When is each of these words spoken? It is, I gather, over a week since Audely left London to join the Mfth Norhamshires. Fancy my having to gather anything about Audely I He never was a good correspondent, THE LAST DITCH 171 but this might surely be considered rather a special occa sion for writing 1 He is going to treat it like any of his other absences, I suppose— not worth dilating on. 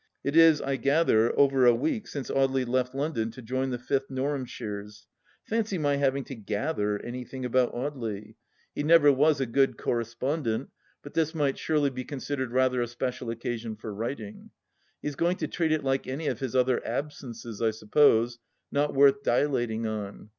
It 0.23 0.35
is, 0.35 0.63
I 0.63 0.77
gather, 0.77 1.31
over 1.39 1.67
a 1.67 1.75
week 1.75 2.07
since 2.07 2.31
Audely 2.31 2.67
left 2.67 2.95
London 2.95 3.29
to 3.33 3.41
join 3.43 3.69
the 3.69 3.77
Mfth 3.77 4.09
Norhamshires. 4.09 5.05
Fancy 5.43 5.77
my 5.77 5.97
having 5.97 6.23
to 6.23 6.33
gather 6.33 6.99
anything 7.03 7.45
about 7.45 7.71
Audely 7.75 8.29
I 8.31 8.35
He 8.73 8.81
never 8.81 9.11
was 9.11 9.39
a 9.39 9.45
good 9.45 9.77
correspondent, 9.77 10.71
THE 11.03 11.09
LAST 11.09 11.13
DITCH 11.13 11.13
171 11.13 11.13
but 11.13 11.13
this 11.13 11.35
might 11.35 11.59
surely 11.59 11.89
be 11.91 12.03
considered 12.03 12.51
rather 12.51 12.81
a 12.81 12.87
special 12.87 13.27
occa 13.27 13.59
sion 13.59 13.75
for 13.75 13.93
writing 13.93 14.37
1 14.39 14.49
He 15.03 15.07
is 15.09 15.15
going 15.15 15.37
to 15.37 15.47
treat 15.47 15.71
it 15.71 15.83
like 15.83 16.07
any 16.07 16.25
of 16.25 16.39
his 16.39 16.55
other 16.55 16.83
absences, 16.83 17.61
I 17.61 17.69
suppose— 17.69 18.39
not 18.71 18.95
worth 18.95 19.21
dilating 19.21 19.85
on. 19.85 20.29